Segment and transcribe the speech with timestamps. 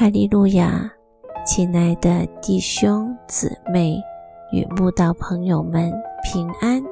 [0.00, 0.90] 哈利路亚，
[1.44, 4.00] 亲爱的弟兄姊妹
[4.50, 5.92] 与慕道朋友们
[6.24, 6.82] 平安。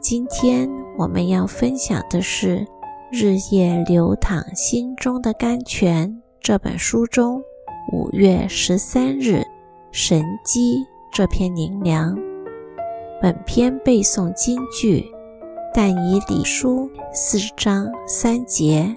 [0.00, 2.58] 今天我们要分享的是
[3.12, 6.08] 《日夜流淌心中的甘泉》
[6.40, 7.40] 这本书中
[7.92, 9.44] 五月十三日
[9.92, 12.18] 神机这篇灵粮。
[13.22, 15.06] 本篇背诵金句：
[15.72, 18.92] 但以理书四章三节。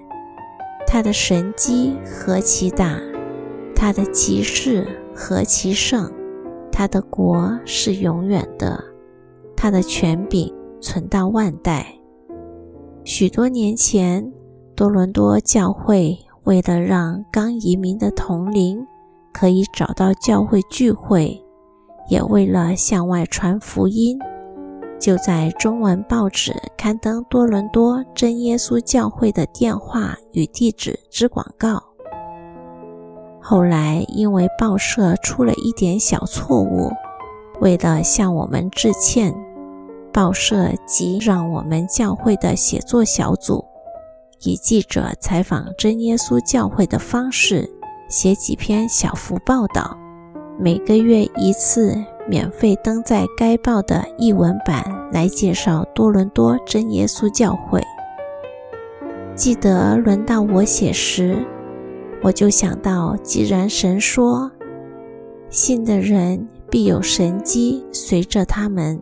[0.94, 3.02] 他的神机何其大，
[3.76, 6.08] 他的骑士何其盛，
[6.72, 8.80] 他的国是永远的，
[9.58, 11.98] 他的权柄存到万代。
[13.04, 14.32] 许多年前，
[14.76, 18.86] 多伦多教会为了让刚移民的同龄
[19.34, 21.44] 可以找到教会聚会，
[22.08, 24.20] 也为了向外传福音。
[25.04, 31.84] 就在中文报纸刊登多伦多真耶稣教会的电话与地址之广告。
[33.41, 36.90] 后来因为报社出了一点小错误，
[37.60, 39.35] 为了向我们致歉，
[40.13, 43.65] 报社即让我们教会的写作小组
[44.43, 47.70] 以记者采访真耶稣教会的方式
[48.07, 49.98] 写几篇小幅报道，
[50.57, 52.01] 每个月一次。
[52.29, 57.82] 免费登在该报的译文版来介绍多伦多真耶稣教会。
[59.35, 61.38] 记得轮到我写时，
[62.21, 64.50] 我就想到，既然神说
[65.50, 69.01] 信的人必有神机随着他们，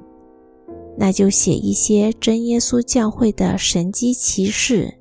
[0.97, 4.95] 那就写一些真耶稣教会的神机骑士，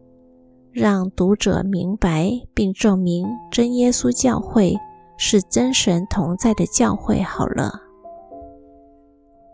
[0.73, 4.77] 让读者明白并证明真耶稣教会
[5.17, 7.23] 是真神同在的教会。
[7.23, 7.90] 好了。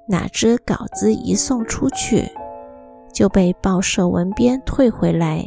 [0.09, 2.31] 哪知稿子一送出去，
[3.13, 5.45] 就被报社文编退回来。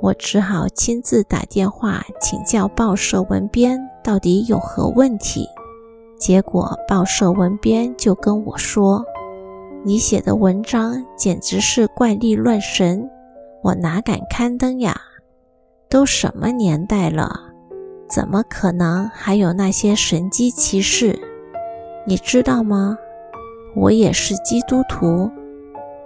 [0.00, 5.46] 我只好亲自打电话请教报社文编到底有何问题。
[6.18, 9.04] 结果报社文编就跟我说
[9.84, 13.10] ：“你写的文章简直是怪力乱神，
[13.62, 14.98] 我哪敢刊登呀？
[15.88, 17.40] 都什么年代了，
[18.08, 21.18] 怎么可能还有那些神机骑士？
[22.06, 22.96] 你知道吗？”
[23.74, 25.30] 我也是基督徒，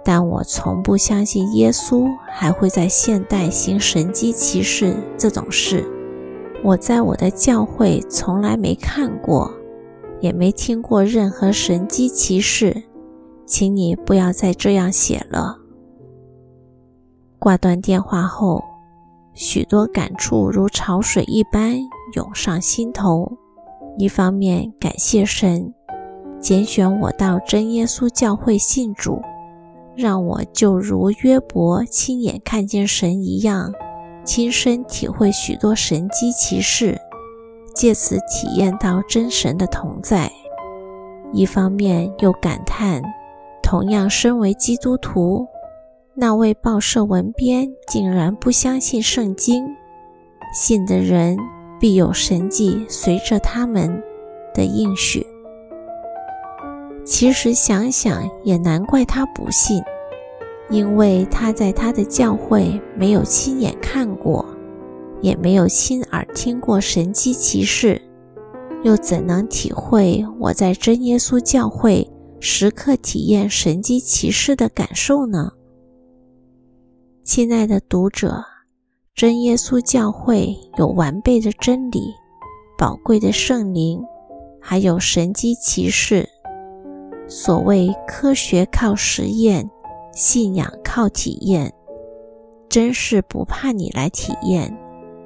[0.03, 5.83] 但我从不相信耶稣还会在现代行神迹奇事这种事。
[6.63, 9.51] 我在我的教会从来没看过，
[10.19, 12.83] 也没听过任何神迹奇事，
[13.45, 15.57] 请你不要再这样写了。
[17.37, 18.63] 挂断电话后，
[19.33, 21.77] 许多感触如潮水一般
[22.15, 23.31] 涌上心头。
[23.97, 25.73] 一方面感谢神。
[26.45, 29.19] 拣选我到真耶稣教会信主，
[29.95, 33.73] 让我就如约伯亲眼看见神一样，
[34.23, 37.01] 亲身体会许多神机奇事，
[37.73, 40.31] 借此体验到真神的同在。
[41.33, 43.01] 一方面又感叹，
[43.63, 45.47] 同样身为基督徒，
[46.13, 49.65] 那位报社文编竟然不相信圣经，
[50.53, 51.39] 信的人
[51.79, 53.99] 必有神迹随着他们
[54.53, 55.25] 的应许。
[57.05, 59.81] 其实想想也难怪他不信，
[60.71, 64.43] 因为他在他的教会没有亲眼看过，
[65.21, 68.01] 也没有亲耳听过神迹奇事，
[68.83, 75.51] 又怎能体会我在真耶稣教会时刻体验神迹奇事的感受呢？
[77.23, 78.43] 亲爱的读者，
[79.13, 82.01] 真耶稣教会有完备的真理、
[82.79, 84.03] 宝贵的圣灵，
[84.59, 86.27] 还有神迹奇事。
[87.45, 89.69] 所谓科学靠实验，
[90.13, 91.71] 信仰靠体验，
[92.67, 94.75] 真是不怕你来体验，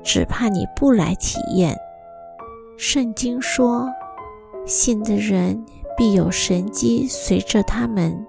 [0.03, 1.78] 只怕你不来体验。
[2.78, 3.88] 圣经说，
[4.66, 5.64] 信的人
[5.96, 8.28] 必有神机随着他们，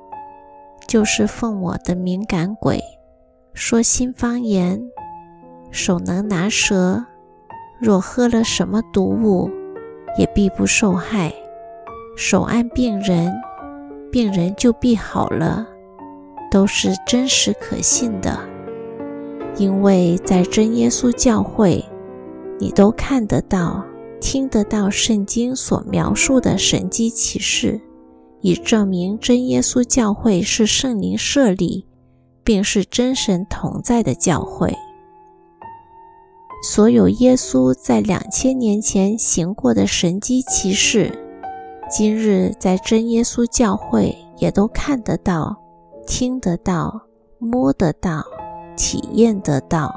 [0.86, 2.80] 就是奉我的敏感鬼，
[3.54, 4.80] 说新方言，
[5.72, 7.04] 手能拿蛇，
[7.80, 9.50] 若喝了什么毒物，
[10.16, 11.34] 也必不受害，
[12.16, 13.34] 手按病人。
[14.10, 15.66] 病人就必好了，
[16.50, 18.40] 都是真实可信的，
[19.56, 21.84] 因为在真耶稣教会，
[22.58, 23.84] 你都看得到、
[24.20, 27.80] 听得到圣经所描述的神迹奇事，
[28.40, 31.86] 以证明真耶稣教会是圣灵设立，
[32.42, 34.74] 并是真神同在的教会。
[36.62, 41.29] 所有耶稣在两千年前行过的神迹奇事。
[41.90, 45.56] 今日在真耶稣教会，也都看得到、
[46.06, 47.02] 听得到、
[47.38, 48.24] 摸得到、
[48.76, 49.92] 体验得到。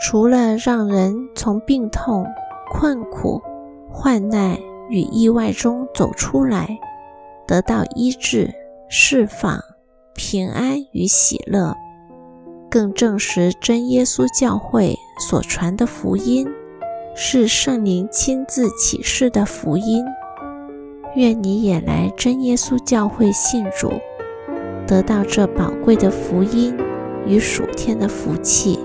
[0.00, 2.24] 除了让人从病痛、
[2.70, 3.42] 困苦、
[3.90, 4.56] 患难
[4.88, 6.78] 与意外中走出来，
[7.44, 8.54] 得到医治、
[8.88, 9.60] 释放、
[10.14, 11.76] 平安与喜乐，
[12.70, 16.48] 更证实真耶稣教会所传的福音
[17.16, 20.04] 是圣灵亲自启示的福音。
[21.16, 23.92] 愿你也来真耶稣教会信主，
[24.86, 26.76] 得到这宝贵的福音
[27.26, 28.78] 与属天的福气。